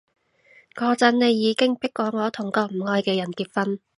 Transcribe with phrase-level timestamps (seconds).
[0.75, 3.79] 嗰陣你已經迫過我同個唔愛嘅人結婚